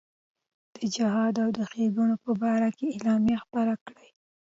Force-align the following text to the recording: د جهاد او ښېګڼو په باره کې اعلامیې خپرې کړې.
د 0.75 0.77
جهاد 0.95 1.35
او 1.43 1.49
ښېګڼو 1.71 2.15
په 2.23 2.31
باره 2.41 2.69
کې 2.77 2.87
اعلامیې 2.95 3.37
خپرې 3.43 3.75
کړې. 3.85 4.07